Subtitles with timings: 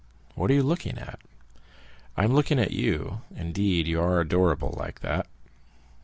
[0.33, 1.19] "What are you looking at?"
[2.17, 5.27] "I am looking at you; indeed you are adorable like that!